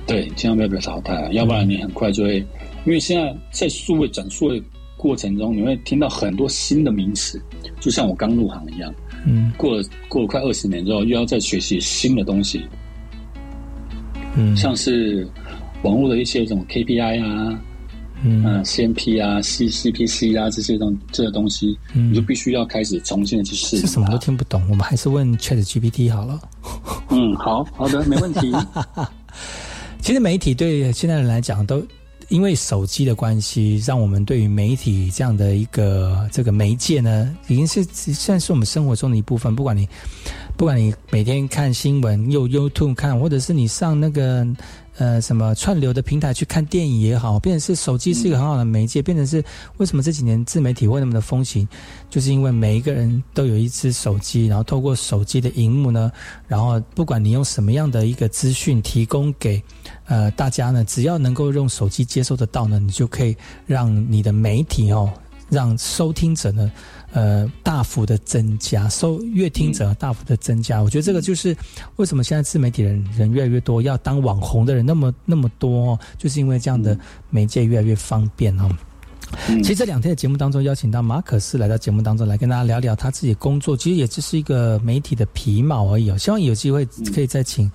[0.06, 2.38] 对，尽量不要被淘汰，要不然你很快就会，
[2.84, 4.62] 因为现在在数位转数位
[4.96, 7.40] 过程中，你会听到很多新的名词，
[7.80, 8.94] 就像我刚入行一样。
[9.26, 9.52] 嗯。
[9.56, 12.64] 过了过了快二十年之后，又要再学习新的东西。
[14.36, 14.56] 嗯。
[14.56, 15.26] 像是
[15.82, 17.60] 网络的一些什么 KPI 啊。
[18.24, 23.78] 嗯，CMP 啊，C CPC 啊，这些东这些东西，你就必须要开始重新的去试。
[23.78, 26.40] 是什么都听不懂，我们还是问 Chat GPT 好了。
[27.10, 28.52] 嗯，好好的，没问题。
[30.00, 31.84] 其实媒体对现在人来讲，都
[32.28, 39.54] 因为手机的关系，让我们对于媒体这样的一个这个媒介呢，已经是算是我们生活中的一部分。
[39.56, 39.88] 不管你
[40.56, 44.46] 不管你每天看新闻，用 YouTube 看，或者是你上那个。
[44.98, 49.42] 呃，什么串流的平台去看电影也好，变成是手机是一个很好的媒介，变成是
[49.78, 51.66] 为什么这几年自媒体会那么的风行，
[52.10, 56.12] 就是因为每一个人都有一只手机，然后透过手机的荧幕呢，
[56.46, 59.62] 然后不管你用什么样的一个资讯提供给
[60.04, 63.34] 呃大家呢，只要能够用手机接收得到呢，你就可以
[63.66, 65.10] 让你的媒体哦，
[65.48, 66.70] 让收听者呢。
[67.12, 71.54] 呃，大幅的增加，收阅听者大幅的增加，我觉得这个就是
[71.96, 76.98] 为什么现在自媒体人人越来越多，要当网红的人那么那么多，就是因为这样的
[77.28, 78.68] 媒介越来越方便哦。
[79.62, 86.16] 其实这两天的节目当中，邀请到马可斯来到节目当中来跟大家聊聊他自己工作，其实也只是一个媒体的皮毛而已哦。
[86.16, 86.84] 希望有机会
[87.14, 87.70] 可以再请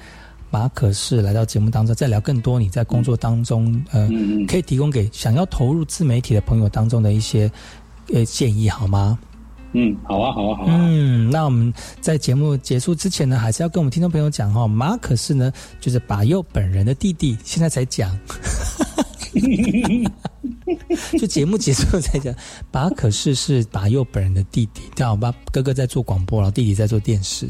[0.49, 4.07] 马可斯来到节目当中，再聊更多你在工作当中呃，
[4.47, 7.51] 可以提供给想要投入自媒体的朋友当中的一些
[8.13, 9.17] 呃建议，好吗？
[9.79, 10.87] 嗯，好啊，好啊，好啊。
[10.89, 11.71] 嗯，那我们
[12.01, 18.17] 在节目结束之前呢，还是要跟我们听众朋友讲哈，马可是呢，就是把佑本人的弟弟，现在才讲，
[21.19, 22.33] 就节目结束才讲，
[22.71, 25.31] 马可是是把佑本人的弟弟，这样吧？
[25.51, 27.47] 哥哥在做广播，然后弟弟在做电视，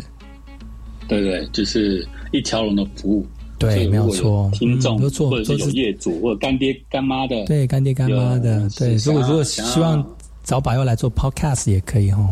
[1.07, 3.25] 对对，就是一条龙的服务，
[3.57, 4.51] 对，没有错。
[4.53, 8.95] 听众都做，都是业主或者干爹干妈的，对，干爹干妈的，对。
[8.95, 10.05] 如果如果希望。
[10.47, 12.29] 找把佑来做 podcast 也可以哦。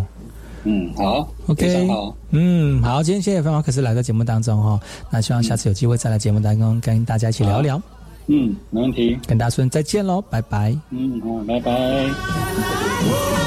[0.63, 4.80] 嗯，好，OK，好，嗯，好，今天谢谢范华可是来到节目当中哈，
[5.11, 7.80] 那希望下次有机会再来节目当中跟大家一起聊聊。
[8.28, 10.74] 嗯，没问题，跟大家说再见喽，拜拜。
[10.91, 13.45] 嗯，好，拜拜。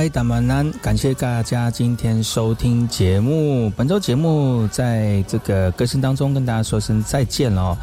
[0.00, 3.68] 嗨，大曼南，感谢大家今天收听节目。
[3.76, 7.76] 本周节目在这个歌声当中跟大家说声再见喽。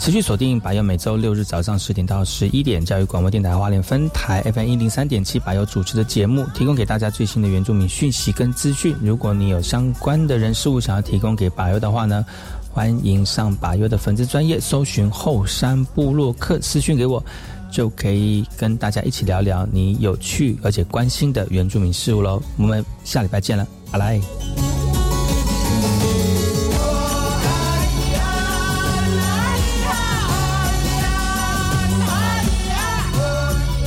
[0.00, 8.96] 持续锁定百佑每周六日早上十点到十一点，教育广播电台花莲分台 FM 一零三点七，百佑主持的节目，提供给大家最新的原住民讯息跟资讯。
[9.02, 12.24] 如果你有相关的人事物想要提供给百佑的话呢，
[12.70, 17.22] 欢迎上百佑的粉丝专业搜寻后山部落客私讯给我。
[17.72, 22.40] 就可以跟大家一起聊聊你有趣而且关心的原住民事物喽。
[22.58, 24.91] 我们下礼拜见了，拜拜。